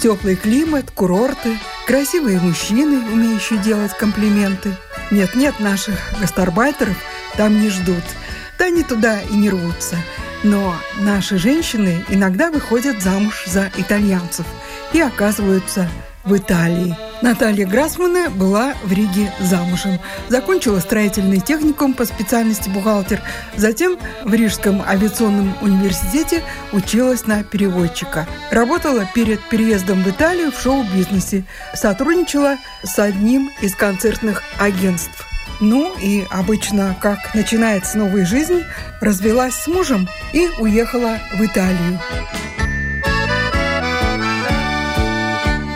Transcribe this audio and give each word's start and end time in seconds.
Теплый 0.00 0.34
климат, 0.34 0.90
курорты, 0.90 1.58
красивые 1.86 2.40
мужчины, 2.40 3.06
умеющие 3.12 3.58
делать 3.58 3.92
комплименты. 3.92 4.74
Нет-нет, 5.10 5.60
наших 5.60 5.94
гастарбайтеров 6.18 6.96
там 7.36 7.60
не 7.60 7.68
ждут. 7.68 8.02
Да 8.58 8.64
они 8.64 8.82
туда 8.82 9.20
и 9.20 9.34
не 9.34 9.50
рвутся. 9.50 9.96
Но 10.42 10.74
наши 11.00 11.36
женщины 11.36 12.02
иногда 12.08 12.50
выходят 12.50 13.02
замуж 13.02 13.44
за 13.44 13.70
итальянцев 13.76 14.46
и 14.94 15.00
оказываются 15.02 15.86
в 16.24 16.36
Италии. 16.36 16.96
Наталья 17.22 17.66
Грасмана 17.66 18.30
была 18.30 18.74
в 18.84 18.92
Риге 18.92 19.32
замужем. 19.40 19.98
Закончила 20.28 20.80
строительный 20.80 21.40
техникум 21.40 21.94
по 21.94 22.04
специальности 22.04 22.68
бухгалтер. 22.68 23.20
Затем 23.56 23.98
в 24.24 24.32
Рижском 24.32 24.82
авиационном 24.82 25.54
университете 25.60 26.42
училась 26.72 27.26
на 27.26 27.42
переводчика. 27.42 28.26
Работала 28.50 29.06
перед 29.14 29.40
переездом 29.48 30.02
в 30.02 30.08
Италию 30.08 30.52
в 30.52 30.60
шоу-бизнесе. 30.60 31.44
Сотрудничала 31.74 32.56
с 32.82 32.98
одним 32.98 33.50
из 33.60 33.74
концертных 33.74 34.42
агентств. 34.58 35.26
Ну 35.60 35.94
и 36.00 36.26
обычно, 36.30 36.96
как 37.00 37.34
начинается 37.34 37.98
новая 37.98 38.24
жизнь, 38.24 38.62
развелась 39.00 39.54
с 39.54 39.66
мужем 39.66 40.08
и 40.32 40.48
уехала 40.58 41.18
в 41.34 41.44
Италию. 41.44 42.00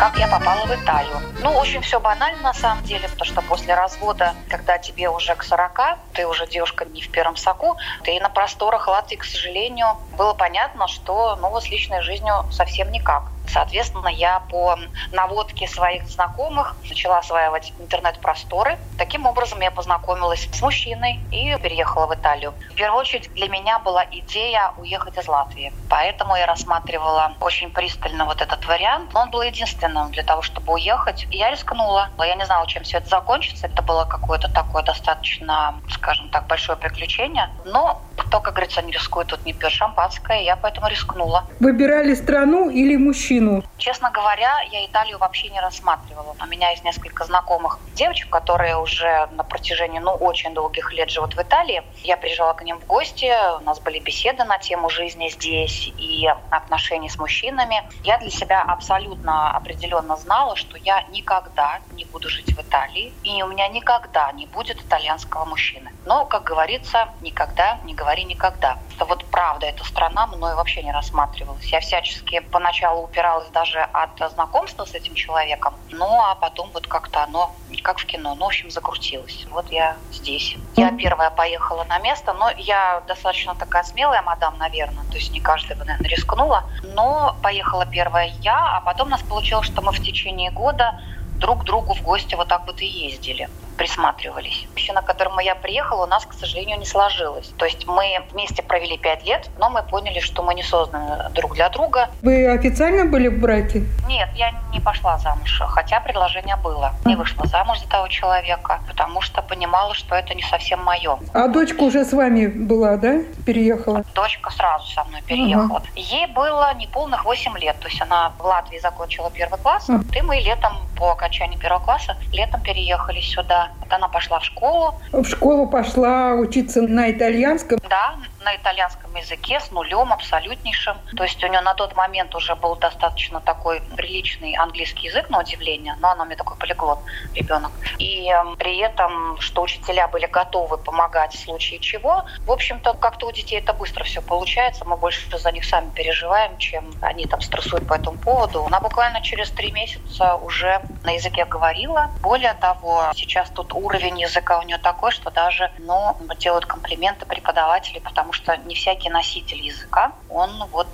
Как 0.05 0.19
я 0.19 0.29
попала 0.29 0.67
в 0.67 0.71
Италию. 0.71 1.19
Ну, 1.41 1.51
очень 1.53 1.81
все 1.81 1.99
банально 1.99 2.43
на 2.43 2.53
самом 2.53 2.85
деле, 2.85 3.09
потому 3.09 3.25
что 3.25 3.41
после 3.41 3.75
развода, 3.75 4.35
когда 4.51 4.77
тебе 4.77 5.09
уже 5.09 5.35
к 5.35 5.43
40, 5.43 5.81
ты 6.13 6.27
уже 6.27 6.47
девушка 6.47 6.85
не 6.85 7.01
в 7.01 7.11
первом 7.11 7.37
соку, 7.37 7.79
ты 8.03 8.21
на 8.21 8.29
просторах 8.29 8.87
Латвии, 8.87 9.17
к 9.17 9.25
сожалению, 9.25 9.97
было 10.19 10.35
понятно, 10.35 10.89
что 10.89 11.37
ну, 11.37 11.59
с 11.59 11.71
личной 11.71 12.03
жизнью 12.03 12.45
совсем 12.51 12.93
никак. 12.93 13.34
Соответственно, 13.55 14.09
я 14.09 14.41
по 14.41 14.77
наводке 15.13 15.69
своих 15.69 16.09
знакомых 16.09 16.75
начала 16.89 17.19
осваивать 17.19 17.73
интернет-просторы. 17.79 18.77
Таким 18.99 19.27
образом, 19.27 19.61
я 19.61 19.71
познакомилась 19.71 20.49
с 20.51 20.61
мужчиной 20.61 21.21
и 21.31 21.57
переехала 21.63 22.09
в 22.09 22.15
Италию. 22.15 22.53
В 22.73 22.75
первую 22.75 23.01
очередь, 23.01 23.33
для 23.35 23.49
меня 23.49 23.79
была 23.79 24.05
идея 24.11 24.73
уехать 24.77 25.17
из 25.19 25.29
Латвии. 25.29 25.73
Поэтому 25.89 26.35
я 26.35 26.47
рассматривала 26.47 27.35
очень 27.39 27.71
пристально 27.71 28.25
вот 28.25 28.43
этот 28.43 28.67
вариант. 28.67 29.13
Но 29.15 29.21
он 29.21 29.31
был 29.31 29.43
единственным 29.43 30.11
для 30.11 30.25
того, 30.25 30.43
чтобы 30.43 30.73
уехать. 30.73 31.29
И 31.31 31.37
я 31.37 31.51
рискнула. 31.53 32.11
Я 32.19 32.35
не 32.35 32.47
знала, 32.47 32.67
чем 32.67 32.83
все 32.83 32.99
это 32.99 33.09
закончится. 33.09 33.69
Это 33.69 33.83
было 33.83 34.05
какое-то 34.05 34.49
такое 34.49 34.83
достаточно, 34.83 35.77
скажем 35.91 36.29
так, 36.31 36.49
большое 36.49 36.77
приключение. 36.77 37.49
Но 37.65 38.03
кто, 38.17 38.41
как 38.41 38.55
говорится, 38.55 38.83
не 38.83 38.93
рискует, 38.93 39.29
тут 39.29 39.45
не 39.45 39.53
пьет 39.53 39.73
шампанское. 39.73 40.43
Я 40.43 40.57
поэтому 40.57 40.89
рискнула. 40.89 41.45
Выбирали 41.61 42.15
страну 42.15 42.71
или 42.71 42.97
мужчину? 42.97 43.63
Честно 43.79 44.11
говоря, 44.11 44.61
я 44.71 44.87
Италию 44.87 45.19
вообще 45.19 45.49
не 45.49 45.61
рассматривала. 45.61 46.37
У 46.41 46.47
меня 46.47 46.71
есть 46.71 46.85
несколько 46.85 47.25
знакомых 47.25 47.79
девочек, 47.95 48.31
которые 48.31 48.77
уже 48.77 49.29
на 49.33 49.45
протяжении 49.45 49.99
ну, 49.99 50.13
очень 50.13 50.55
долгих 50.55 50.93
лет 50.93 51.11
живут 51.11 51.35
в 51.35 51.41
Италии. 51.41 51.83
Я 52.03 52.17
приезжала 52.17 52.53
к 52.55 52.63
ним 52.63 52.79
в 52.79 52.87
гости, 52.87 53.33
у 53.61 53.65
нас 53.65 53.81
были 53.81 53.99
беседы 53.99 54.45
на 54.45 54.59
тему 54.59 54.91
жизни 54.91 55.29
здесь 55.29 55.93
и 55.99 56.29
отношений 56.51 57.09
с 57.09 57.19
мужчинами. 57.19 57.83
Я 58.03 58.19
для 58.19 58.31
себя 58.31 58.63
абсолютно 58.63 59.51
определенно 59.57 60.17
знала, 60.17 60.57
что 60.57 60.77
я 60.79 61.03
никогда 61.11 61.81
не 61.93 62.05
буду 62.05 62.29
жить 62.29 62.55
в 62.57 62.61
Италии, 62.61 63.13
и 63.23 63.43
у 63.43 63.47
меня 63.49 63.69
никогда 63.69 64.31
не 64.33 64.47
будет 64.47 64.81
итальянского 64.81 65.45
мужчины. 65.45 65.91
Но, 66.07 66.27
как 66.27 66.45
говорится, 66.45 67.09
никогда 67.23 67.79
не 67.85 67.95
говори 68.05 68.25
никогда. 68.25 68.79
Что 68.95 69.07
вот 69.07 69.25
правда, 69.31 69.67
эта 69.67 69.83
страна 69.85 70.27
мной 70.27 70.55
вообще 70.55 70.83
не 70.83 70.93
рассматривалась. 70.93 71.65
Я 71.73 71.81
всячески 71.81 72.41
поначалу 72.41 73.03
упиралась 73.03 73.49
даже 73.49 73.81
от 73.81 74.33
знакомства 74.33 74.85
с 74.85 74.95
этим 74.95 75.15
человеком, 75.15 75.75
ну 75.91 76.21
а 76.23 76.35
потом 76.35 76.71
вот 76.75 76.87
как-то 76.87 77.25
оно, 77.25 77.57
как 77.83 77.99
в 77.99 78.05
кино, 78.05 78.35
ну, 78.35 78.45
в 78.45 78.49
общем, 78.49 78.71
закрутилось. 78.71 79.47
Вот 79.51 79.73
я 79.73 79.97
здесь. 80.13 80.57
Я 80.77 80.93
первая 80.93 81.31
поехала 81.31 81.85
на 81.85 81.99
место, 81.99 82.35
но 82.35 82.51
я 82.59 83.03
достаточно 83.09 83.55
такая 83.55 83.83
смелая 83.83 84.23
мадам, 84.23 84.59
наверное, 84.59 85.05
то 85.05 85.15
есть 85.15 85.33
не 85.33 85.41
каждая 85.41 85.79
бы, 85.79 85.85
наверное, 85.85 86.11
рискнула, 86.11 86.65
но 86.83 87.37
поехала 87.43 87.87
первая 87.87 88.33
я, 88.43 88.77
а 88.77 88.81
потом 88.81 89.09
у 89.09 89.11
нас 89.11 89.23
получилось, 89.23 89.67
что 89.67 89.81
мы 89.83 89.93
в 89.93 90.01
течение 90.01 90.51
года 90.51 91.01
друг 91.39 91.63
к 91.63 91.65
другу 91.65 91.95
в 91.95 92.03
гости 92.03 92.35
вот 92.35 92.49
так 92.49 92.67
вот 92.67 92.83
и 92.83 92.87
ездили 92.87 93.49
присматривались. 93.77 94.67
Мужчина, 94.73 95.03
к 95.03 95.07
которому 95.07 95.41
я 95.41 95.55
приехала, 95.55 96.05
у 96.05 96.07
нас, 96.07 96.25
к 96.27 96.33
сожалению, 96.35 96.79
не 96.79 96.87
сложилось. 96.87 97.53
То 97.57 97.65
есть 97.65 97.87
мы 97.87 98.21
вместе 98.33 98.63
провели 98.63 98.97
пять 98.99 99.25
лет, 99.25 99.51
но 99.59 99.71
мы 99.71 99.83
поняли, 99.83 100.21
что 100.21 100.43
мы 100.43 100.55
не 100.55 100.63
созданы 100.63 101.31
друг 101.31 101.55
для 101.55 101.69
друга. 101.69 102.11
Вы 102.23 102.47
официально 102.47 103.05
были 103.05 103.29
в 103.29 103.41
браке? 103.41 103.85
Нет, 104.07 104.29
я 104.37 104.53
не 104.73 104.81
пошла 104.81 105.19
замуж, 105.19 105.63
хотя 105.69 106.01
предложение 106.01 106.57
было. 106.57 106.93
Не 107.05 107.17
вышла 107.17 107.47
замуж 107.47 107.81
за 107.81 107.89
того 107.89 108.09
человека, 108.09 108.81
потому 108.89 109.21
что 109.21 109.43
понимала, 109.43 109.95
что 109.95 110.15
это 110.15 110.35
не 110.35 110.43
совсем 110.43 110.83
мое. 110.83 111.19
А 111.33 111.49
дочка 111.49 111.83
уже 111.83 112.05
с 112.05 112.13
вами 112.13 112.47
была, 112.47 112.97
да? 112.97 113.21
Переехала? 113.47 114.05
Дочка 114.15 114.51
сразу 114.51 114.87
со 114.93 115.05
мной 115.05 115.23
переехала. 115.23 115.79
Ага. 115.79 115.87
Ей 115.95 116.27
было 116.27 116.75
неполных 116.75 117.25
8 117.25 117.59
лет, 117.59 117.79
то 117.81 117.89
есть 117.89 118.01
она 118.01 118.33
в 118.39 118.45
Латвии 118.45 118.79
закончила 118.79 119.31
первый 119.31 119.59
класс, 119.59 119.89
ага. 119.89 120.05
и 120.15 120.23
мы 120.23 120.37
летом 120.37 120.79
по 120.97 121.11
окончании 121.11 121.57
первого 121.59 121.83
класса 121.83 122.17
летом 122.33 122.61
переехали 122.61 123.21
сюда 123.21 123.64
вот 123.81 123.93
она 123.93 124.09
пошла 124.09 124.39
в 124.41 124.45
школу. 124.45 124.95
В 125.13 125.25
школу 125.25 125.67
пошла 125.67 126.35
учиться 126.35 126.83
на 126.83 127.11
итальянском? 127.11 127.79
Да, 127.89 128.15
на 128.45 128.57
итальянском 128.57 129.15
языке 129.15 129.59
с 129.59 129.71
нулем 129.71 130.13
абсолютнейшим. 130.13 130.99
То 131.17 131.25
есть 131.25 131.43
у 131.43 131.47
нее 131.49 131.61
на 131.61 131.75
тот 131.75 131.97
момент 131.97 132.35
уже 132.35 132.55
был 132.55 132.77
достаточно 132.77 133.41
такой 133.41 133.81
приличный 133.97 134.55
английский 134.55 135.09
язык, 135.09 135.31
на 135.31 135.41
удивление, 135.41 135.97
но 136.01 136.11
она 136.11 136.25
мне 136.25 136.37
такой 136.37 136.57
полиглот 136.57 136.99
ребенок. 137.35 137.73
И 137.99 138.31
э, 138.31 138.57
при 138.57 138.79
этом, 138.79 139.41
что 139.41 139.63
учителя 139.63 140.09
были 140.09 140.27
готовы 140.27 140.79
помогать 140.79 141.35
в 141.35 141.39
случае 141.39 141.81
чего, 141.81 142.25
в 142.47 142.53
общем-то, 142.53 142.95
как-то 142.95 143.27
у 143.27 143.33
детей 143.33 143.59
это 143.59 143.73
быстро 143.73 144.05
все 144.05 144.21
получается. 144.21 144.85
Мы 144.85 144.97
больше 144.97 145.37
за 145.37 145.51
них 145.53 145.65
сами 145.65 145.91
переживаем, 145.91 146.59
чем 146.59 146.93
они 147.01 147.27
там 147.27 147.41
стрессуют 147.41 147.89
по 147.89 147.95
этому 147.95 148.19
поводу. 148.19 148.65
Она 148.67 148.81
буквально 148.81 149.21
через 149.23 149.51
три 149.51 149.73
месяца 149.73 150.37
уже 150.37 150.83
на 151.03 151.13
языке 151.13 151.45
говорила. 151.45 152.11
Более 152.21 152.55
того, 152.55 153.11
сейчас 153.15 153.49
тут 153.51 153.73
уровень 153.73 154.21
языка 154.21 154.59
у 154.59 154.63
нее 154.63 154.79
такой, 154.79 155.11
что 155.11 155.31
даже 155.31 155.71
ну, 155.79 156.17
делают 156.39 156.67
комплименты 156.67 157.27
преподаватели, 157.27 157.99
потому 157.99 158.34
что 158.35 158.57
не 158.57 158.75
всякий 158.75 159.11
носитель 159.11 159.61
языка, 159.63 160.13
он 160.29 160.51
вот 160.73 160.89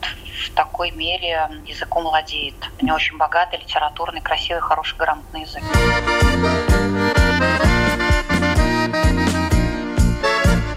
в 0.44 0.50
такой 0.54 0.90
мере 0.90 1.48
языком 1.66 2.04
владеет. 2.04 2.54
У 2.80 2.84
него 2.84 2.96
очень 2.96 3.16
богатый, 3.16 3.58
литературный, 3.58 4.20
красивый, 4.20 4.60
хороший, 4.60 4.96
грамотный 4.96 5.42
язык. 5.42 5.62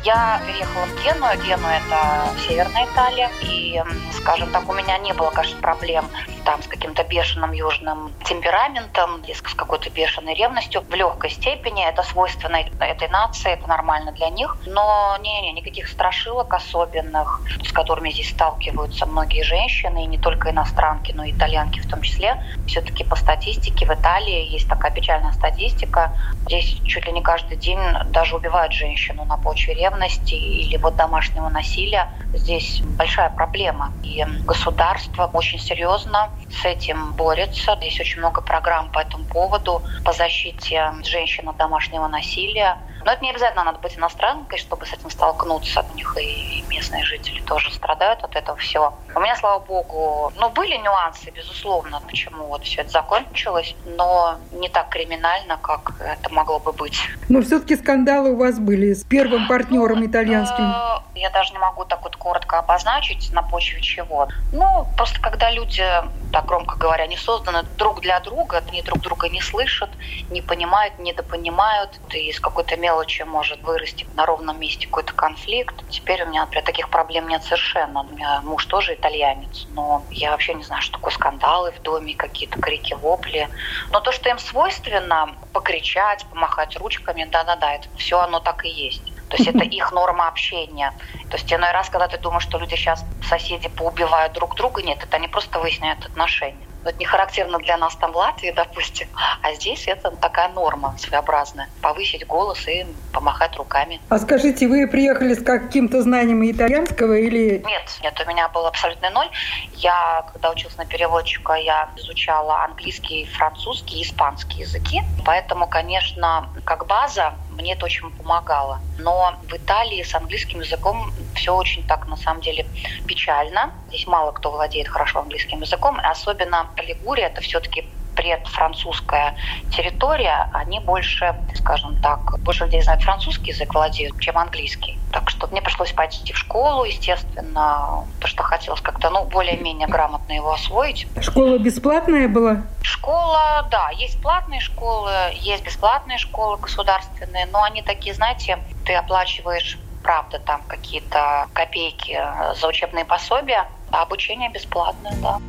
Я 0.05 0.41
переехала 0.45 0.85
в 0.85 1.03
Гену. 1.03 1.27
Гену– 1.45 1.67
это 1.67 2.39
Северная 2.47 2.85
Италия. 2.85 3.29
И, 3.41 3.81
скажем 4.13 4.51
так, 4.51 4.67
у 4.67 4.73
меня 4.73 4.97
не 4.97 5.13
было, 5.13 5.31
конечно, 5.31 5.59
проблем 5.61 6.09
там 6.43 6.61
с 6.61 6.67
каким-то 6.67 7.03
бешеным 7.03 7.51
южным 7.51 8.13
темпераментом 8.25 9.21
или 9.21 9.33
с 9.33 9.41
какой-то 9.41 9.89
бешеной 9.89 10.33
ревностью. 10.33 10.81
В 10.81 10.93
легкой 10.93 11.29
степени 11.29 11.85
это 11.85 12.03
свойственно 12.03 12.57
этой 12.79 13.07
нации, 13.09 13.51
это 13.51 13.67
нормально 13.67 14.11
для 14.11 14.29
них. 14.29 14.57
Но 14.65 15.17
не-не, 15.21 15.51
никаких 15.53 15.87
страшилок 15.87 16.53
особенных, 16.53 17.41
с 17.63 17.71
которыми 17.71 18.11
здесь 18.11 18.29
сталкиваются 18.29 19.05
многие 19.05 19.43
женщины, 19.43 20.03
и 20.03 20.07
не 20.07 20.17
только 20.17 20.51
иностранки, 20.51 21.11
но 21.11 21.23
и 21.23 21.31
итальянки 21.31 21.79
в 21.79 21.89
том 21.89 22.01
числе. 22.01 22.43
Все-таки 22.67 23.03
по 23.03 23.15
статистике 23.15 23.85
в 23.85 23.93
Италии 23.93 24.51
есть 24.51 24.67
такая 24.67 24.91
печальная 24.91 25.31
статистика. 25.31 26.13
Здесь 26.45 26.77
чуть 26.85 27.05
ли 27.05 27.11
не 27.11 27.21
каждый 27.21 27.57
день 27.57 27.79
даже 28.07 28.35
убивают 28.35 28.73
женщину 28.73 29.25
на 29.25 29.37
почве 29.37 29.73
ревности 29.73 30.33
или 30.33 30.77
вот 30.77 30.95
домашнего 30.95 31.49
насилия, 31.49 32.09
здесь 32.33 32.81
большая 32.81 33.29
проблема. 33.29 33.93
И 34.03 34.23
государство 34.45 35.29
очень 35.33 35.59
серьезно 35.59 36.29
с 36.49 36.65
этим 36.65 37.13
борется. 37.13 37.75
Здесь 37.77 37.99
очень 37.99 38.19
много 38.19 38.41
программ 38.41 38.89
по 38.89 38.99
этому 38.99 39.25
поводу, 39.25 39.83
по 40.03 40.13
защите 40.13 40.93
женщин 41.03 41.49
от 41.49 41.57
домашнего 41.57 42.07
насилия. 42.07 42.77
Но 43.05 43.11
это 43.11 43.23
не 43.23 43.31
обязательно 43.31 43.63
надо 43.63 43.79
быть 43.79 43.97
иностранкой, 43.97 44.57
чтобы 44.57 44.85
с 44.85 44.93
этим 44.93 45.09
столкнуться. 45.09 45.85
них 45.95 46.17
и 46.17 46.63
местные 46.69 47.03
жители 47.03 47.41
тоже 47.41 47.71
страдают 47.71 48.23
от 48.23 48.35
этого 48.35 48.57
всего. 48.57 48.93
У 49.15 49.19
меня, 49.19 49.35
слава 49.35 49.59
богу, 49.59 50.31
ну, 50.39 50.49
были 50.49 50.75
нюансы, 50.77 51.29
безусловно, 51.31 52.01
почему 52.07 52.45
вот 52.47 52.63
все 52.63 52.81
это 52.81 52.91
закончилось, 52.91 53.75
но 53.85 54.37
не 54.51 54.69
так 54.69 54.89
криминально, 54.89 55.57
как 55.57 55.93
это 55.99 56.33
могло 56.33 56.59
бы 56.59 56.71
быть. 56.73 56.99
Но 57.29 57.41
все-таки 57.41 57.75
скандалы 57.75 58.31
у 58.31 58.37
вас 58.37 58.59
были 58.59 58.93
с 58.93 59.03
первым 59.03 59.47
партнером 59.47 59.99
ну, 59.99 60.05
итальянским. 60.05 60.63
Э, 60.63 60.99
я 61.15 61.29
даже 61.29 61.53
не 61.53 61.59
могу 61.59 61.85
так 61.85 62.03
вот 62.03 62.15
коротко 62.15 62.59
обозначить, 62.59 63.31
на 63.33 63.43
почве 63.43 63.81
чего. 63.81 64.27
Ну, 64.51 64.87
просто 64.97 65.19
когда 65.19 65.51
люди, 65.51 65.83
так 66.31 66.45
громко 66.45 66.77
говоря, 66.77 67.07
не 67.07 67.17
созданы 67.17 67.63
друг 67.77 68.01
для 68.01 68.19
друга, 68.19 68.63
они 68.67 68.81
друг 68.81 68.99
друга 68.99 69.29
не 69.29 69.41
слышат, 69.41 69.89
не 70.29 70.41
понимают, 70.41 70.97
недопонимают, 70.99 71.99
и 72.13 72.29
из 72.29 72.39
какой-то 72.39 72.77
мелочи 72.77 72.92
может 73.25 73.63
вырасти 73.63 74.05
на 74.13 74.25
ровном 74.25 74.59
месте 74.59 74.87
какой-то 74.87 75.13
конфликт. 75.13 75.83
Теперь 75.89 76.23
у 76.23 76.27
меня, 76.27 76.41
например, 76.41 76.63
таких 76.65 76.89
проблем 76.89 77.27
нет 77.27 77.43
совершенно. 77.43 78.01
У 78.01 78.03
меня 78.03 78.41
муж 78.41 78.65
тоже 78.65 78.93
итальянец, 78.93 79.65
но 79.69 80.05
я 80.09 80.31
вообще 80.31 80.53
не 80.53 80.63
знаю, 80.63 80.81
что 80.81 80.93
такое 80.93 81.13
скандалы 81.13 81.71
в 81.71 81.81
доме, 81.81 82.15
какие-то 82.15 82.59
крики, 82.59 82.93
вопли. 82.93 83.49
Но 83.91 83.99
то, 83.99 84.11
что 84.11 84.29
им 84.29 84.37
свойственно, 84.37 85.35
покричать, 85.51 86.25
помахать 86.29 86.77
ручками, 86.77 87.25
да-да-да, 87.25 87.73
это 87.73 87.87
все 87.95 88.19
оно 88.19 88.39
так 88.39 88.65
и 88.65 88.69
есть. 88.69 89.13
То 89.29 89.37
есть 89.37 89.47
это 89.49 89.63
их 89.63 89.91
норма 89.91 90.27
общения. 90.27 90.91
То 91.29 91.37
есть 91.37 91.51
иной 91.53 91.71
раз, 91.71 91.89
когда 91.89 92.07
ты 92.07 92.17
думаешь, 92.17 92.43
что 92.43 92.57
люди 92.59 92.75
сейчас, 92.75 93.05
соседи, 93.21 93.69
поубивают 93.69 94.33
друг 94.33 94.55
друга, 94.55 94.81
нет, 94.83 95.03
это 95.03 95.17
они 95.17 95.27
просто 95.27 95.59
выясняют 95.59 96.05
отношения. 96.05 96.67
Это 96.85 96.97
не 96.99 97.05
характерно 97.05 97.59
для 97.59 97.77
нас 97.77 97.95
там 97.95 98.11
в 98.11 98.17
Латвии, 98.17 98.51
допустим, 98.51 99.07
а 99.41 99.53
здесь 99.53 99.87
это 99.87 100.11
такая 100.11 100.49
норма 100.49 100.95
своеобразная. 100.97 101.69
Повысить 101.81 102.25
голос 102.27 102.67
и 102.67 102.85
помахать 103.13 103.55
руками. 103.55 104.01
А 104.09 104.17
скажите, 104.19 104.67
вы 104.67 104.87
приехали 104.87 105.33
с 105.33 105.43
каким-то 105.43 106.01
знанием 106.01 106.43
итальянского 106.49 107.17
или... 107.17 107.63
Нет, 107.65 107.99
нет, 108.01 108.21
у 108.25 108.29
меня 108.29 108.49
был 108.49 108.65
абсолютный 108.65 109.09
ноль. 109.11 109.29
Я, 109.75 110.25
когда 110.31 110.51
учился 110.51 110.77
на 110.77 110.85
переводчика, 110.85 111.53
я 111.53 111.89
изучала 111.97 112.63
английский, 112.65 113.25
французский 113.25 114.03
испанский 114.03 114.59
языки. 114.59 115.01
Поэтому, 115.25 115.67
конечно, 115.67 116.49
как 116.65 116.85
база 116.87 117.33
мне 117.53 117.73
это 117.73 117.85
очень 117.85 118.09
помогало. 118.11 118.79
Но 118.97 119.35
в 119.49 119.53
Италии 119.53 120.03
с 120.03 120.13
английским 120.15 120.59
языком 120.59 121.11
все 121.35 121.55
очень 121.55 121.83
так, 121.87 122.07
на 122.07 122.15
самом 122.15 122.41
деле, 122.41 122.65
печально. 123.07 123.71
Здесь 123.89 124.07
мало 124.07 124.31
кто 124.31 124.51
владеет 124.51 124.87
хорошо 124.87 125.19
английским 125.19 125.61
языком. 125.61 125.99
Особенно 126.03 126.67
Лигурия– 126.77 127.27
это 127.27 127.41
все-таки 127.41 127.85
предфранцузская 128.15 129.35
территория, 129.71 130.49
они 130.53 130.79
больше, 130.79 131.35
скажем 131.55 131.99
так, 132.01 132.39
больше 132.41 132.65
людей 132.65 132.81
знают 132.81 133.01
французский 133.01 133.51
язык, 133.51 133.73
владеют, 133.73 134.19
чем 134.19 134.37
английский. 134.37 134.99
Так 135.11 135.29
что 135.29 135.47
мне 135.47 135.61
пришлось 135.73 135.91
пойти 135.91 136.33
в 136.33 136.37
школу, 136.37 136.83
естественно, 136.83 138.05
потому 138.15 138.27
что 138.27 138.43
хотелось 138.43 138.81
как-то, 138.81 139.09
ну, 139.09 139.25
более-менее 139.25 139.87
грамотно 139.87 140.33
его 140.33 140.53
освоить. 140.53 141.07
Школа 141.19 141.57
бесплатная 141.57 142.27
была? 142.27 142.63
Школа, 142.83 143.67
да, 143.71 143.89
есть 143.89 144.21
платные 144.21 144.59
школы, 144.59 145.11
есть 145.33 145.63
бесплатные 145.63 146.17
школы 146.19 146.57
государственные, 146.57 147.47
но 147.47 147.63
они 147.63 147.81
такие, 147.81 148.13
знаете, 148.13 148.59
ты 148.85 148.93
оплачиваешь 148.93 149.79
правда, 150.03 150.37
там 150.39 150.61
какие-то 150.67 151.47
копейки 151.53 152.21
за 152.59 152.67
учебные 152.67 153.05
пособия, 153.05 153.65
а 153.89 154.01
обучение 154.01 154.49
бесплатное, 154.49 155.13
да. 155.21 155.39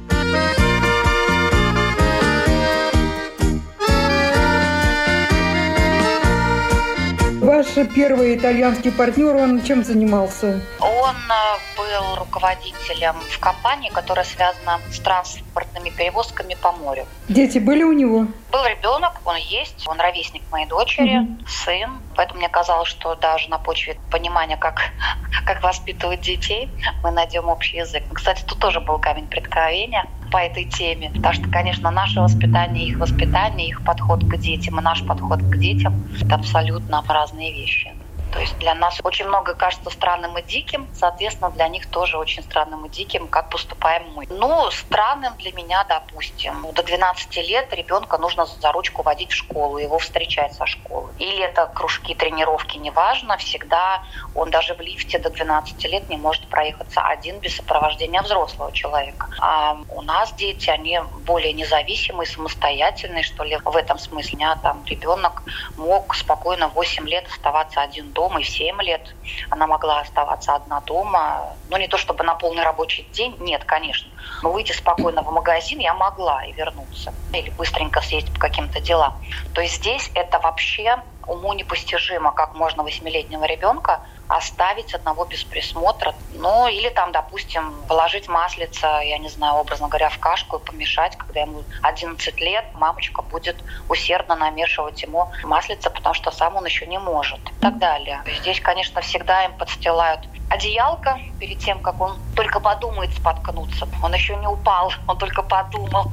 Ваш 7.45 7.67
первый 7.95 8.37
итальянский 8.37 8.91
партнер, 8.91 9.37
он 9.37 9.63
чем 9.63 9.85
занимался? 9.85 10.61
Он 11.05 11.17
э, 11.17 11.59
был 11.77 12.17
руководителем 12.17 13.17
в 13.31 13.39
компании, 13.39 13.91
которая 13.91 14.25
связана 14.25 14.81
с 14.91 14.99
транспортными 15.01 15.91
перевозками 15.91 16.57
по 16.63 16.73
морю. 16.73 17.05
Дети 17.29 17.59
были 17.59 17.83
у 17.83 17.93
него? 17.93 18.27
Был 18.51 18.65
ребенок, 18.65 19.13
он 19.27 19.37
есть, 19.37 19.87
он 19.87 20.01
ровесник 20.01 20.43
моей 20.51 20.67
дочери, 20.67 21.19
угу. 21.19 21.47
сын. 21.47 21.91
Поэтому 22.17 22.39
мне 22.39 22.49
казалось, 22.49 22.89
что 22.89 23.15
даже 23.17 23.51
на 23.51 23.59
почве 23.59 23.99
понимания, 24.11 24.57
как, 24.57 24.81
как 25.47 25.63
воспитывать 25.63 26.23
детей, 26.23 26.71
мы 27.03 27.11
найдем 27.11 27.51
общий 27.51 27.77
язык. 27.77 28.03
Кстати, 28.15 28.43
тут 28.43 28.59
тоже 28.59 28.81
был 28.81 28.99
камень 28.99 29.27
преткновения 29.27 30.07
по 30.33 30.39
этой 30.39 30.65
теме. 30.65 31.11
Потому 31.15 31.35
что, 31.35 31.51
конечно, 31.51 31.91
наше 31.91 32.21
воспитание, 32.21 32.89
их 32.89 32.99
воспитание, 32.99 33.69
их 33.69 33.85
подход 33.85 34.25
к 34.25 34.37
детям 34.39 34.81
и 34.81 34.83
наш 34.83 35.07
подход 35.07 35.41
к 35.41 35.57
детям– 35.59 36.09
это 36.23 36.37
абсолютно 36.37 37.05
разные 37.07 37.53
вещи. 37.53 37.93
То 38.35 38.41
есть 38.41 38.59
для 38.59 38.75
нас 38.75 38.99
очень 39.05 39.29
много 39.29 39.55
кажется 39.55 39.91
странным 39.91 40.37
и 40.37 40.43
диким, 40.43 40.89
соответственно, 40.93 41.53
для 41.53 41.69
них 41.69 41.87
тоже 41.87 42.19
очень 42.19 42.43
странным 42.43 42.85
и 42.85 42.89
диким, 42.89 43.29
как 43.29 43.49
поступаем 43.49 44.11
мы. 44.13 44.27
Ну, 44.29 44.69
странным 44.73 45.37
для 45.37 45.53
меня, 45.53 45.85
допустим, 45.85 46.67
до 46.73 46.83
12 46.83 47.37
лет 47.49 47.73
ребенка 47.73 48.19
нужно 48.19 48.45
за 48.45 48.73
ручку 48.73 49.03
водить 49.03 49.31
в 49.31 49.37
школу, 49.37 49.79
его 49.79 50.01
встречать 50.01 50.53
со 50.53 50.67
школы. 50.67 51.13
Или 51.19 51.45
это 51.45 51.67
кружки, 51.67 52.13
тренировки, 52.17 52.77
неважно, 52.77 53.37
всегда 53.37 54.03
он 54.35 54.51
даже 54.51 54.75
в 54.75 54.81
лифте 54.81 55.21
до 55.21 55.31
12 55.31 55.85
лет 55.85 56.11
не 56.11 56.17
может 56.17 56.49
проехаться 56.49 57.03
один 57.03 57.39
без 57.39 57.55
сопровождения 57.55 58.21
взрослого 58.21 58.73
человека. 58.73 59.29
А 59.39 59.79
у 59.91 60.03
нас 60.03 60.33
дети, 60.33 60.71
они 60.71 60.99
более 61.21 61.53
независимые, 61.53 62.27
самостоятельные, 62.27 63.23
что 63.23 63.45
ли, 63.45 63.61
в 63.65 63.77
этом 63.77 63.97
смысле. 64.01 64.31
У 64.33 64.37
меня 64.39 64.57
там 64.57 64.85
ребенок 64.87 65.45
мог 65.77 66.17
спокойно 66.17 66.67
8 66.67 67.09
лет 67.09 67.29
оставаться 67.29 67.81
один 67.81 68.11
дома, 68.11 68.24
дома, 68.25 68.41
и 68.41 68.45
в 68.45 68.49
7 68.49 68.83
лет 68.83 69.15
она 69.51 69.67
могла 69.67 70.01
оставаться 70.01 70.55
одна 70.55 70.81
дома. 70.81 71.55
Ну, 71.71 71.77
не 71.77 71.89
то 71.89 71.99
чтобы 71.99 72.25
на 72.25 72.35
полный 72.35 72.65
рабочий 72.65 73.07
день, 73.13 73.37
нет, 73.41 73.65
конечно. 73.65 74.11
Но 74.43 74.51
выйти 74.53 74.73
спокойно 74.73 75.23
в 75.23 75.31
магазин 75.31 75.79
я 75.79 75.95
могла 75.95 76.45
и 76.45 76.53
вернуться. 76.53 77.13
Или 77.33 77.51
быстренько 77.51 78.01
съездить 78.01 78.33
по 78.35 78.41
каким-то 78.41 78.81
делам. 78.81 79.15
То 79.53 79.61
есть 79.61 79.77
здесь 79.77 80.11
это 80.15 80.39
вообще 80.39 80.97
уму 81.27 81.53
непостижимо, 81.55 82.33
как 82.33 82.55
можно 82.55 82.83
восьмилетнего 82.83 83.45
ребенка 83.45 84.01
оставить 84.29 84.95
одного 84.95 85.25
без 85.25 85.45
присмотра. 85.45 86.15
Ну, 86.31 86.67
или 86.69 86.89
там, 86.89 87.13
допустим, 87.13 87.85
положить 87.87 88.29
маслица, 88.29 89.01
я 89.01 89.19
не 89.19 89.29
знаю, 89.29 89.55
образно 89.57 89.89
говоря, 89.89 90.09
в 90.09 90.19
кашку 90.19 90.57
и 90.57 90.65
помешать, 90.65 91.17
когда 91.17 91.41
ему 91.41 91.65
11 91.83 92.41
лет, 92.41 92.65
мамочка 92.75 93.23
будет 93.23 93.65
усердно 93.89 94.37
намешивать 94.37 95.03
ему 95.03 95.31
маслица, 95.43 95.91
потому 95.91 96.15
что 96.15 96.31
сам 96.31 96.57
он 96.57 96.65
еще 96.65 96.87
не 96.87 96.99
может 96.99 97.41
и 97.41 97.61
так 97.61 97.79
далее. 97.79 98.23
Здесь, 98.41 98.61
конечно, 98.61 99.01
всегда 99.01 99.45
им 99.45 99.53
подстилают 99.53 100.29
одеялко 100.49 101.19
перед 101.45 101.59
тем, 101.59 101.79
как 101.81 102.01
он 102.01 102.17
только 102.35 102.59
подумает 102.59 103.13
споткнуться. 103.13 103.87
Он 104.03 104.15
еще 104.15 104.35
не 104.37 104.47
упал, 104.47 104.91
он 105.07 105.19
только 105.19 105.43
подумал. 105.43 106.11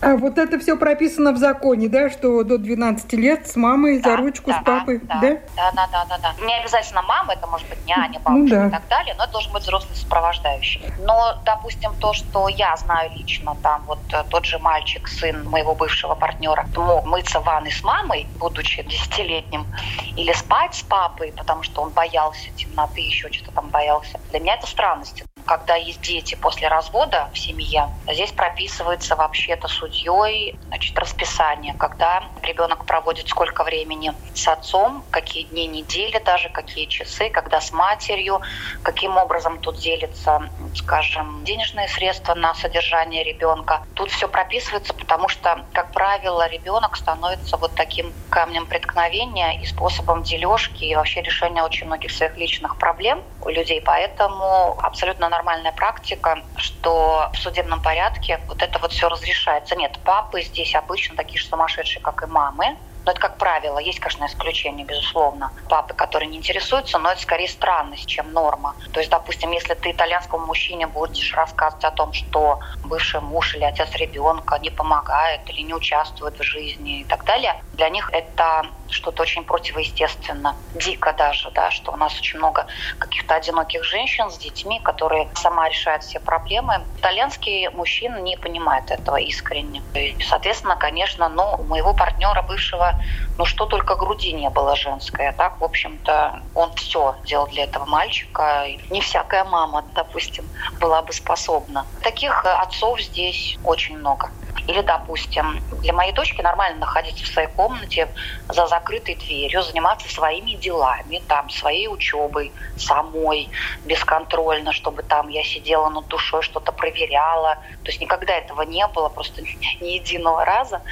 А 0.00 0.14
вот 0.16 0.36
это 0.36 0.58
все 0.60 0.76
прописано 0.76 1.32
в 1.32 1.38
законе, 1.38 1.88
да, 1.88 2.10
что 2.10 2.44
до 2.44 2.58
12 2.58 3.12
лет 3.14 3.48
с 3.48 3.56
мамой 3.56 4.00
да, 4.00 4.10
за 4.10 4.16
ручку 4.18 4.50
да, 4.50 4.60
с 4.60 4.64
папой, 4.64 5.00
да? 5.02 5.20
Да, 5.20 5.38
да, 5.56 5.72
да, 5.74 5.88
да, 5.90 6.04
да. 6.04 6.18
да. 6.18 6.46
Не 6.46 6.54
обязательно 6.60 7.02
мама, 7.02 7.32
это 7.32 7.46
может 7.46 7.66
быть 7.68 7.84
няня, 7.86 8.20
бабушка 8.20 8.34
ну, 8.34 8.46
да. 8.48 8.66
и 8.68 8.70
так 8.70 8.88
далее, 8.88 9.14
но 9.16 9.24
это 9.24 9.32
должен 9.32 9.52
быть 9.52 9.62
взрослый 9.62 9.96
сопровождающий. 9.96 10.82
Но, 11.00 11.38
допустим, 11.44 11.94
то, 11.98 12.12
что 12.12 12.48
я 12.48 12.76
знаю 12.76 13.10
лично, 13.16 13.56
там 13.62 13.82
вот 13.86 13.98
э, 14.12 14.22
тот 14.28 14.44
же 14.44 14.58
мальчик, 14.58 15.08
сын 15.08 15.48
моего 15.48 15.74
бывшего 15.74 16.14
партнера, 16.14 16.66
мог 16.76 17.06
мыться 17.06 17.40
в 17.40 17.44
ванной 17.44 17.72
с 17.72 17.82
мамой, 17.82 18.26
будучи 18.38 18.82
десятилетним, 18.82 19.66
или 20.14 20.32
спать 20.32 20.74
с 20.74 20.82
папой, 20.82 21.32
потому 21.36 21.62
что 21.62 21.82
он 21.82 21.90
боялся 21.90 22.50
темноты, 22.56 23.00
еще 23.00 23.32
что-то 23.32 23.50
там 23.52 23.68
боялся. 23.70 24.20
Для 24.30 24.40
меня 24.40 24.57
это 24.58 24.66
странность 24.66 25.24
когда 25.48 25.76
есть 25.76 26.02
дети 26.02 26.34
после 26.34 26.68
развода 26.68 27.30
в 27.32 27.38
семье, 27.38 27.88
здесь 28.06 28.32
прописывается 28.32 29.16
вообще-то 29.16 29.66
судьей 29.66 30.58
значит, 30.68 30.98
расписание, 30.98 31.74
когда 31.78 32.22
ребенок 32.42 32.84
проводит 32.84 33.28
сколько 33.28 33.64
времени 33.64 34.12
с 34.34 34.46
отцом, 34.46 35.02
какие 35.10 35.44
дни 35.44 35.66
недели 35.66 36.18
даже, 36.18 36.50
какие 36.50 36.84
часы, 36.84 37.30
когда 37.30 37.62
с 37.62 37.72
матерью, 37.72 38.42
каким 38.82 39.16
образом 39.16 39.58
тут 39.58 39.78
делится, 39.78 40.42
скажем, 40.74 41.44
денежные 41.44 41.88
средства 41.88 42.34
на 42.34 42.54
содержание 42.54 43.24
ребенка. 43.24 43.82
Тут 43.94 44.10
все 44.10 44.28
прописывается, 44.28 44.92
потому 44.92 45.28
что, 45.28 45.64
как 45.72 45.92
правило, 45.92 46.46
ребенок 46.48 46.94
становится 46.96 47.56
вот 47.56 47.74
таким 47.74 48.12
камнем 48.28 48.66
преткновения 48.66 49.58
и 49.62 49.64
способом 49.64 50.22
дележки 50.22 50.84
и 50.84 50.94
вообще 50.94 51.22
решения 51.22 51.62
очень 51.62 51.86
многих 51.86 52.10
своих 52.10 52.36
личных 52.36 52.76
проблем 52.76 53.22
у 53.40 53.48
людей. 53.48 53.80
Поэтому 53.80 54.78
абсолютно 54.82 55.30
нормальная 55.38 55.72
практика, 55.72 56.44
что 56.56 57.30
в 57.32 57.38
судебном 57.38 57.80
порядке 57.80 58.40
вот 58.48 58.62
это 58.62 58.78
вот 58.80 58.92
все 58.92 59.08
разрешается. 59.08 59.76
Нет, 59.76 60.00
папы 60.04 60.42
здесь 60.42 60.74
обычно 60.74 61.16
такие 61.16 61.40
же 61.40 61.46
сумасшедшие, 61.46 62.02
как 62.02 62.22
и 62.24 62.26
мамы. 62.26 62.76
Но 63.04 63.12
это 63.12 63.20
как 63.20 63.38
правило. 63.38 63.78
Есть, 63.78 64.00
конечно, 64.00 64.26
исключения, 64.26 64.84
безусловно. 64.84 65.52
Папы, 65.68 65.94
которые 65.94 66.28
не 66.28 66.36
интересуются, 66.36 66.98
но 66.98 67.10
это 67.10 67.20
скорее 67.20 67.48
странность, 67.48 68.06
чем 68.06 68.32
норма. 68.32 68.76
То 68.92 69.00
есть, 69.00 69.10
допустим, 69.10 69.50
если 69.52 69.74
ты 69.74 69.90
итальянскому 69.92 70.46
мужчине 70.46 70.86
будешь 70.86 71.34
рассказывать 71.34 71.84
о 71.84 71.90
том, 71.90 72.12
что 72.12 72.60
бывший 72.82 73.20
муж 73.20 73.54
или 73.54 73.64
отец 73.64 73.94
ребенка 73.96 74.58
не 74.58 74.70
помогает 74.70 75.48
или 75.50 75.62
не 75.62 75.74
участвует 75.74 76.38
в 76.38 76.42
жизни 76.42 77.00
и 77.00 77.04
так 77.04 77.24
далее, 77.24 77.60
для 77.72 77.88
них 77.88 78.10
это 78.12 78.62
что-то 78.88 79.22
очень 79.22 79.44
противоестественно, 79.44 80.56
дико 80.74 81.12
даже, 81.12 81.50
да, 81.52 81.70
что 81.70 81.92
у 81.92 81.96
нас 81.96 82.16
очень 82.18 82.38
много 82.38 82.66
каких-то 82.98 83.34
одиноких 83.34 83.84
женщин 83.84 84.30
с 84.30 84.38
детьми, 84.38 84.80
которые 84.80 85.30
сама 85.34 85.68
решают 85.68 86.02
все 86.02 86.20
проблемы. 86.20 86.86
Итальянский 86.96 87.68
мужчина 87.70 88.18
не 88.18 88.36
понимает 88.36 88.90
этого 88.90 89.16
искренне. 89.16 89.82
И, 89.94 90.16
соответственно, 90.20 90.76
конечно, 90.76 91.28
ну, 91.28 91.54
у 91.58 91.64
моего 91.64 91.94
партнера 91.94 92.42
бывшего, 92.42 92.87
ну, 93.36 93.44
что 93.44 93.66
только 93.66 93.96
груди 93.96 94.32
не 94.32 94.50
было 94.50 94.76
женской. 94.76 95.28
А 95.28 95.32
так, 95.32 95.60
в 95.60 95.64
общем-то, 95.64 96.42
он 96.54 96.72
все 96.74 97.16
делал 97.24 97.46
для 97.48 97.64
этого 97.64 97.86
мальчика. 97.86 98.66
Не 98.90 99.00
всякая 99.00 99.44
мама, 99.44 99.84
допустим, 99.94 100.44
была 100.80 101.02
бы 101.02 101.12
способна. 101.12 101.86
Таких 102.02 102.44
отцов 102.44 103.00
здесь 103.00 103.58
очень 103.62 103.98
много. 103.98 104.30
Или, 104.66 104.82
допустим, 104.82 105.62
для 105.70 105.92
моей 105.92 106.12
дочки 106.12 106.42
нормально 106.42 106.80
находиться 106.80 107.24
в 107.24 107.28
своей 107.28 107.48
комнате 107.48 108.12
за 108.48 108.66
закрытой 108.66 109.14
дверью, 109.14 109.62
заниматься 109.62 110.08
своими 110.08 110.52
делами, 110.52 111.22
там, 111.26 111.48
своей 111.48 111.88
учебой, 111.88 112.54
самой, 112.76 113.50
бесконтрольно, 113.84 114.72
чтобы 114.72 115.02
там 115.02 115.28
я 115.28 115.42
сидела 115.42 115.88
над 115.88 116.08
душой, 116.08 116.42
что-то 116.42 116.72
проверяла. 116.72 117.54
То 117.82 117.90
есть 117.90 118.00
никогда 118.00 118.36
этого 118.36 118.62
не 118.62 118.86
было, 118.88 119.08
просто 119.08 119.42
ни 119.80 119.88
единого 119.88 120.44
раза. 120.44 120.82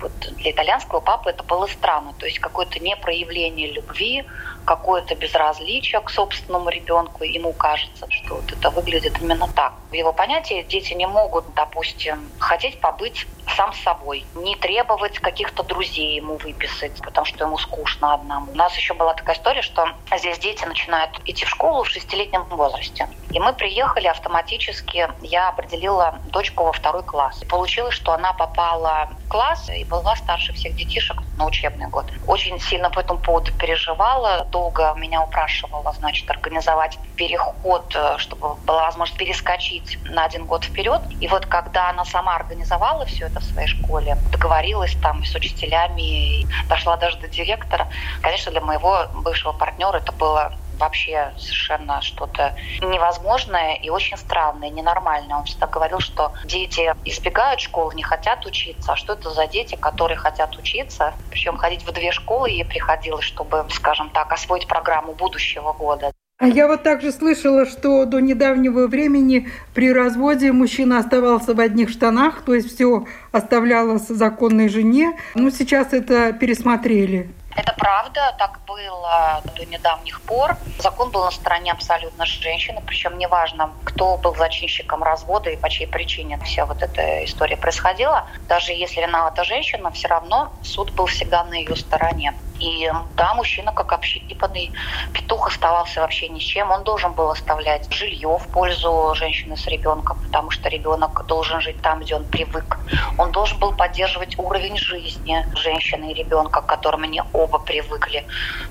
Вот 0.00 0.12
для 0.32 0.50
итальянского 0.50 1.00
папы 1.00 1.30
это 1.30 1.42
было 1.44 1.66
странно. 1.66 2.12
То 2.14 2.26
есть 2.26 2.38
какое-то 2.38 2.80
непроявление 2.80 3.72
любви, 3.72 4.24
какое-то 4.64 5.14
безразличие 5.14 6.00
к 6.00 6.10
собственному 6.10 6.68
ребенку. 6.68 7.24
Ему 7.24 7.52
кажется, 7.52 8.06
что 8.10 8.36
вот 8.36 8.52
это 8.52 8.70
выглядит 8.70 9.20
именно 9.20 9.48
так. 9.48 9.74
В 9.90 9.94
его 9.94 10.12
понятии 10.12 10.64
дети 10.68 10.94
не 10.94 11.06
могут, 11.06 11.44
допустим, 11.54 12.30
хотеть 12.38 12.80
побыть 12.80 13.26
сам 13.56 13.72
с 13.72 13.80
собой, 13.80 14.24
не 14.34 14.56
требовать 14.56 15.18
каких-то 15.18 15.62
друзей 15.62 16.16
ему 16.16 16.36
выписать, 16.36 17.00
потому 17.02 17.26
что 17.26 17.44
ему 17.44 17.58
скучно 17.58 18.14
одному. 18.14 18.52
У 18.52 18.54
нас 18.54 18.76
еще 18.76 18.94
была 18.94 19.14
такая 19.14 19.36
история, 19.36 19.62
что 19.62 19.88
здесь 20.16 20.38
дети 20.38 20.64
начинают 20.64 21.20
идти 21.24 21.44
в 21.44 21.48
школу 21.48 21.84
в 21.84 21.88
шестилетнем 21.88 22.44
возрасте. 22.44 23.08
И 23.30 23.38
мы 23.38 23.52
приехали 23.52 24.06
автоматически, 24.06 25.08
я 25.22 25.48
определила 25.48 26.18
дочку 26.26 26.64
во 26.64 26.72
второй 26.72 27.02
класс. 27.02 27.42
И 27.42 27.46
получилось, 27.46 27.94
что 27.94 28.12
она 28.12 28.32
попала 28.32 29.08
в 29.24 29.28
класс 29.28 29.68
и 29.70 29.84
была 29.84 30.16
старше 30.16 30.52
всех 30.52 30.74
детишек 30.76 31.16
на 31.36 31.46
учебный 31.46 31.88
год. 31.88 32.06
Очень 32.26 32.60
сильно 32.60 32.90
по 32.90 33.00
этому 33.00 33.18
поводу 33.20 33.52
переживала, 33.52 34.46
долго 34.52 34.94
меня 34.96 35.22
упрашивала, 35.22 35.92
значит, 35.92 36.30
организовать 36.30 36.98
переход, 37.16 37.92
э, 37.96 38.18
чтобы 38.18 38.54
была 38.66 38.84
возможность 38.84 39.18
перескочить 39.18 39.98
на 40.04 40.24
один 40.24 40.46
год 40.46 40.64
вперед. 40.64 41.00
И 41.20 41.26
вот 41.26 41.46
когда 41.46 41.90
она 41.90 42.04
сама 42.04 42.36
организовала 42.36 43.04
все 43.06 43.26
это 43.26 43.40
в 43.40 43.44
своей 43.44 43.66
школе, 43.66 44.16
договорилась 44.30 44.94
там 45.02 45.24
с 45.24 45.34
учителями, 45.34 46.46
дошла 46.68 46.96
даже 46.96 47.18
до 47.18 47.28
директора, 47.28 47.88
конечно, 48.20 48.52
для 48.52 48.60
моего 48.60 49.06
бывшего 49.14 49.52
партнера 49.52 49.96
это 49.96 50.12
было 50.12 50.52
вообще 50.82 51.32
совершенно 51.38 52.02
что-то 52.02 52.56
невозможное 52.80 53.74
и 53.74 53.88
очень 53.88 54.16
странное, 54.16 54.68
ненормальное. 54.68 55.36
Он 55.36 55.44
всегда 55.44 55.68
говорил, 55.68 56.00
что 56.00 56.32
дети 56.44 56.92
избегают 57.04 57.60
школы, 57.60 57.94
не 57.94 58.02
хотят 58.02 58.44
учиться. 58.46 58.92
А 58.92 58.96
что 58.96 59.12
это 59.12 59.30
за 59.30 59.46
дети, 59.46 59.76
которые 59.76 60.18
хотят 60.18 60.56
учиться? 60.56 61.14
Причем 61.30 61.56
ходить 61.56 61.84
в 61.86 61.92
две 61.92 62.10
школы 62.10 62.50
ей 62.50 62.64
приходилось, 62.64 63.24
чтобы, 63.24 63.64
скажем 63.70 64.10
так, 64.10 64.32
освоить 64.32 64.66
программу 64.66 65.12
будущего 65.12 65.72
года. 65.72 66.12
А 66.38 66.48
я 66.48 66.66
вот 66.66 66.82
также 66.82 67.12
слышала, 67.12 67.66
что 67.66 68.04
до 68.04 68.18
недавнего 68.18 68.88
времени 68.88 69.48
при 69.74 69.92
разводе 69.92 70.50
мужчина 70.50 70.98
оставался 70.98 71.54
в 71.54 71.60
одних 71.60 71.88
штанах, 71.90 72.42
то 72.42 72.52
есть 72.52 72.74
все 72.74 73.06
оставлялось 73.30 74.08
законной 74.08 74.68
жене. 74.68 75.16
Ну, 75.36 75.52
сейчас 75.52 75.92
это 75.92 76.32
пересмотрели. 76.32 77.30
Это 77.56 77.72
правда, 77.74 78.34
так 78.38 78.60
было 78.66 79.44
до 79.56 79.66
недавних 79.66 80.22
пор. 80.22 80.58
Закон 80.78 81.10
был 81.10 81.24
на 81.24 81.30
стороне 81.30 81.72
абсолютно 81.72 82.24
женщины, 82.24 82.82
причем 82.86 83.18
неважно, 83.18 83.74
кто 83.84 84.16
был 84.18 84.34
зачинщиком 84.34 85.02
развода 85.02 85.50
и 85.50 85.56
по 85.56 85.68
чьей 85.68 85.86
причине 85.86 86.38
вся 86.42 86.66
вот 86.66 86.82
эта 86.82 87.24
история 87.24 87.56
происходила. 87.56 88.26
Даже 88.48 88.72
если 88.72 89.02
виновата 89.02 89.44
женщина, 89.44 89.90
все 89.90 90.08
равно 90.08 90.58
суд 90.62 90.94
был 90.94 91.06
всегда 91.06 91.44
на 91.44 91.54
ее 91.54 91.76
стороне. 91.76 92.34
И 92.62 92.88
да, 93.16 93.34
мужчина, 93.34 93.72
как 93.72 93.92
общипанный 93.92 94.72
петух, 95.12 95.48
оставался 95.48 96.00
вообще 96.00 96.28
ни 96.28 96.38
с 96.38 96.44
чем. 96.44 96.70
Он 96.70 96.84
должен 96.84 97.12
был 97.12 97.28
оставлять 97.28 97.92
жилье 97.92 98.38
в 98.38 98.46
пользу 98.52 99.12
женщины 99.16 99.56
с 99.56 99.66
ребенком, 99.66 100.16
потому 100.22 100.50
что 100.50 100.68
ребенок 100.68 101.26
должен 101.26 101.60
жить 101.60 101.80
там, 101.80 102.00
где 102.00 102.14
он 102.14 102.24
привык. 102.24 102.78
Он 103.18 103.32
должен 103.32 103.58
был 103.58 103.72
поддерживать 103.72 104.38
уровень 104.38 104.78
жизни 104.78 105.44
женщины 105.56 106.12
и 106.12 106.14
ребенка, 106.14 106.60
к 106.60 106.66
которым 106.66 107.02
они 107.02 107.20
оба 107.32 107.58
привыкли. 107.58 108.24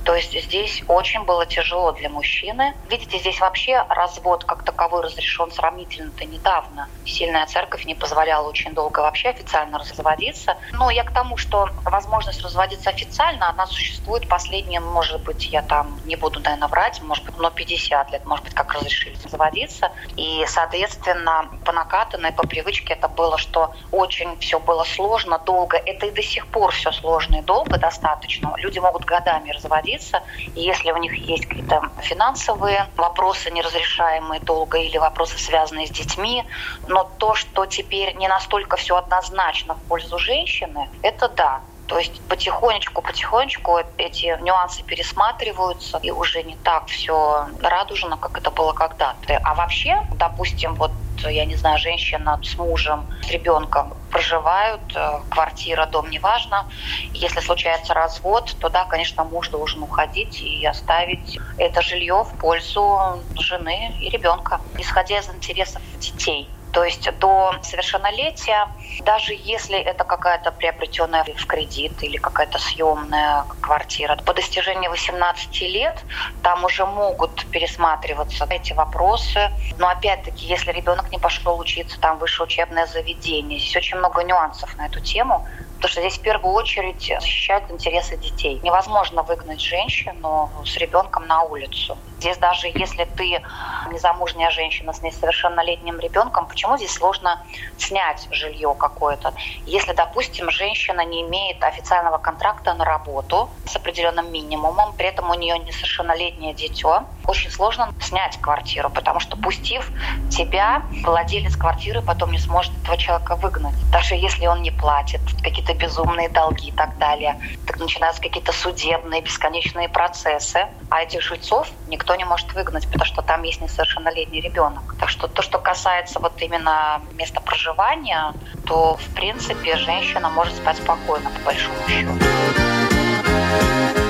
То 0.05 0.15
есть 0.15 0.41
здесь 0.41 0.83
очень 0.87 1.25
было 1.25 1.45
тяжело 1.45 1.91
для 1.91 2.07
мужчины. 2.07 2.73
Видите, 2.89 3.19
здесь 3.19 3.41
вообще 3.41 3.83
развод 3.89 4.45
как 4.45 4.63
таковой 4.63 5.03
разрешен 5.03 5.51
сравнительно-то 5.51 6.23
недавно. 6.23 6.87
Сильная 7.05 7.45
церковь 7.45 7.83
не 7.85 7.95
позволяла 7.95 8.47
очень 8.47 8.73
долго 8.73 9.01
вообще 9.01 9.29
официально 9.29 9.77
разводиться. 9.79 10.55
Но 10.71 10.89
я 10.91 11.03
к 11.03 11.11
тому, 11.11 11.35
что 11.35 11.67
возможность 11.83 12.41
разводиться 12.41 12.89
официально, 12.89 13.49
она 13.49 13.65
существует 13.65 13.80
последние, 14.27 14.79
может 14.79 15.23
быть, 15.23 15.47
я 15.51 15.61
там 15.61 15.99
не 16.05 16.15
буду, 16.15 16.39
наверное, 16.39 16.67
врать, 16.67 17.01
может 17.01 17.25
быть, 17.25 17.37
но 17.37 17.49
50 17.49 18.11
лет, 18.11 18.25
может 18.25 18.45
быть, 18.45 18.53
как 18.53 18.73
разрешили 18.73 19.15
заводиться. 19.15 19.91
И, 20.15 20.45
соответственно, 20.47 21.49
по 21.65 21.71
накатанной, 21.71 22.31
по 22.31 22.43
привычке 22.47 22.93
это 22.93 23.07
было, 23.07 23.37
что 23.37 23.73
очень 23.91 24.37
все 24.39 24.59
было 24.59 24.83
сложно, 24.83 25.39
долго. 25.39 25.77
Это 25.77 26.05
и 26.07 26.11
до 26.11 26.23
сих 26.23 26.47
пор 26.47 26.71
все 26.71 26.91
сложно 26.91 27.37
и 27.37 27.41
долго 27.41 27.77
достаточно. 27.77 28.53
Люди 28.57 28.79
могут 28.79 29.05
годами 29.05 29.51
разводиться, 29.51 30.21
и 30.55 30.61
если 30.61 30.91
у 30.91 30.97
них 30.97 31.13
есть 31.15 31.45
какие-то 31.45 31.81
финансовые 32.01 32.87
вопросы, 32.97 33.51
неразрешаемые 33.51 34.41
долго, 34.41 34.77
или 34.77 34.97
вопросы, 34.97 35.37
связанные 35.37 35.87
с 35.87 35.91
детьми, 35.91 36.45
но 36.87 37.03
то, 37.03 37.35
что 37.35 37.65
теперь 37.65 38.15
не 38.15 38.27
настолько 38.27 38.77
все 38.77 38.95
однозначно 38.95 39.75
в 39.75 39.81
пользу 39.87 40.17
женщины, 40.17 40.89
это 41.01 41.27
да. 41.29 41.61
То 41.91 41.97
есть 41.99 42.21
потихонечку, 42.29 43.01
потихонечку 43.01 43.79
эти 43.97 44.41
нюансы 44.41 44.81
пересматриваются, 44.83 45.99
и 46.01 46.09
уже 46.09 46.41
не 46.41 46.55
так 46.55 46.87
все 46.87 47.47
радужно, 47.61 48.15
как 48.15 48.37
это 48.37 48.49
было 48.49 48.71
когда-то. 48.71 49.37
А 49.43 49.55
вообще, 49.55 50.01
допустим, 50.13 50.75
вот 50.75 50.93
я 51.25 51.43
не 51.43 51.57
знаю, 51.57 51.77
женщина 51.79 52.39
с 52.41 52.57
мужем, 52.57 53.09
с 53.23 53.29
ребенком 53.29 53.93
проживают, 54.09 54.95
э, 54.95 55.19
квартира, 55.29 55.85
дом, 55.85 56.09
неважно. 56.09 56.65
Если 57.11 57.41
случается 57.41 57.93
развод, 57.93 58.55
то 58.59 58.69
да, 58.69 58.85
конечно, 58.85 59.25
муж 59.25 59.49
должен 59.49 59.83
уходить 59.83 60.41
и 60.41 60.65
оставить 60.65 61.37
это 61.57 61.81
жилье 61.81 62.23
в 62.23 62.37
пользу 62.37 63.21
жены 63.35 63.97
и 63.99 64.09
ребенка, 64.09 64.61
исходя 64.77 65.19
из 65.19 65.29
интересов 65.29 65.81
детей. 65.99 66.60
То 66.71 66.85
есть 66.85 67.09
до 67.19 67.53
совершеннолетия, 67.61 68.67
даже 69.01 69.33
если 69.33 69.77
это 69.77 70.03
какая-то 70.03 70.51
приобретенная 70.51 71.23
в 71.23 71.45
кредит 71.45 72.01
или 72.01 72.17
какая-то 72.17 72.59
съемная 72.59 73.45
квартира, 73.59 74.15
по 74.15 74.33
достижении 74.33 74.87
18 74.87 75.61
лет 75.61 76.05
там 76.41 76.63
уже 76.63 76.85
могут 76.85 77.45
пересматриваться 77.47 78.45
эти 78.49 78.73
вопросы. 78.73 79.49
Но 79.77 79.89
опять-таки, 79.89 80.47
если 80.47 80.71
ребенок 80.71 81.11
не 81.11 81.19
пошел 81.19 81.59
учиться 81.59 81.99
там 81.99 82.19
высшее 82.19 82.45
учебное 82.45 82.85
заведение, 82.85 83.59
здесь 83.59 83.75
очень 83.75 83.97
много 83.97 84.23
нюансов 84.23 84.77
на 84.77 84.85
эту 84.85 85.01
тему. 85.01 85.45
Потому 85.75 85.91
что 85.93 86.01
здесь 86.01 86.19
в 86.19 86.21
первую 86.21 86.53
очередь 86.53 87.11
защищают 87.19 87.69
интересы 87.71 88.15
детей. 88.17 88.59
Невозможно 88.61 89.23
выгнать 89.23 89.59
женщину 89.59 90.51
с 90.63 90.77
ребенком 90.77 91.25
на 91.25 91.41
улицу. 91.41 91.97
Здесь 92.21 92.37
даже 92.37 92.67
если 92.67 93.05
ты 93.05 93.41
незамужняя 93.89 94.51
женщина 94.51 94.93
с 94.93 95.01
несовершеннолетним 95.01 95.99
ребенком, 95.99 96.45
почему 96.45 96.77
здесь 96.77 96.93
сложно 96.93 97.43
снять 97.77 98.27
жилье 98.29 98.75
какое-то? 98.77 99.33
Если, 99.65 99.93
допустим, 99.93 100.51
женщина 100.51 101.03
не 101.03 101.23
имеет 101.23 101.63
официального 101.63 102.19
контракта 102.19 102.75
на 102.75 102.85
работу 102.85 103.49
с 103.65 103.75
определенным 103.75 104.31
минимумом, 104.31 104.93
при 104.93 105.07
этом 105.07 105.31
у 105.31 105.33
нее 105.33 105.57
несовершеннолетнее 105.57 106.53
дитё, 106.53 107.05
очень 107.25 107.49
сложно 107.49 107.91
снять 107.99 108.37
квартиру, 108.39 108.91
потому 108.91 109.19
что 109.19 109.35
пустив 109.37 109.91
тебя, 110.29 110.83
владелец 111.03 111.55
квартиры 111.55 112.03
потом 112.03 112.31
не 112.31 112.37
сможет 112.37 112.71
этого 112.83 112.97
человека 112.97 113.35
выгнать. 113.37 113.73
Даже 113.91 114.13
если 114.13 114.45
он 114.45 114.61
не 114.61 114.69
платит, 114.69 115.21
какие-то 115.41 115.73
безумные 115.73 116.29
долги 116.29 116.67
и 116.67 116.71
так 116.71 116.99
далее. 116.99 117.39
Так 117.65 117.79
начинаются 117.79 118.21
какие-то 118.21 118.51
судебные 118.51 119.21
бесконечные 119.21 119.89
процессы. 119.89 120.67
А 120.89 121.01
этих 121.01 121.21
жильцов 121.21 121.71
никто 122.11 122.15
не 122.15 122.25
может 122.25 122.53
выгнать, 122.53 122.85
потому 122.87 123.05
что 123.05 123.21
там 123.21 123.43
есть 123.43 123.61
несовершеннолетний 123.61 124.41
ребенок. 124.41 124.95
Так 124.99 125.09
что 125.09 125.27
то, 125.27 125.41
что 125.41 125.59
касается 125.59 126.19
вот 126.19 126.33
именно 126.41 127.01
места 127.13 127.39
проживания, 127.39 128.33
то 128.65 128.97
в 128.97 129.15
принципе 129.15 129.77
женщина 129.77 130.29
может 130.29 130.55
спать 130.55 130.77
спокойно, 130.77 131.29
по 131.29 131.45
большому 131.45 131.75
счету. 131.87 132.11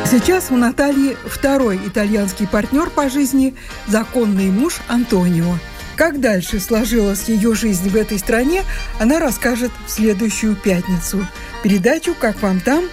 Сейчас 0.05 0.50
у 0.50 0.58
Натальи 0.58 1.15
второй 1.25 1.77
итальянский 1.77 2.48
партнер 2.48 2.89
по 2.89 3.08
жизни– 3.10 3.55
законный 3.88 4.50
муж 4.50 4.79
Антонио. 4.89 5.53
Как 5.96 6.20
дальше 6.20 6.60
сложилась 6.60 7.29
ее 7.29 7.53
жизнь 7.53 7.89
в 7.89 7.96
этой 7.96 8.17
стране, 8.17 8.63
она 9.00 9.20
расскажет 9.20 9.72
в 9.86 9.91
следующую 9.91 10.55
пятницу. 10.55 11.25
Передачу 11.63 12.15
«Как 12.20 12.41
вам 12.41 12.62
там» 12.62 12.86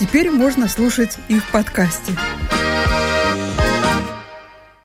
теперь 0.00 0.30
можно 0.30 0.68
слушать 0.68 1.16
и 1.28 1.38
в 1.38 1.44
подкасте. 1.50 2.12